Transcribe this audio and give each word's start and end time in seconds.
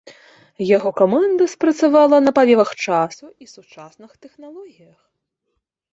Яго 0.77 0.89
каманда 1.01 1.47
спрацавала 1.53 2.17
на 2.27 2.31
павевах 2.39 2.71
часу 2.85 3.25
і 3.45 3.53
сучасных 3.55 4.11
тэхналогіях. 4.25 4.99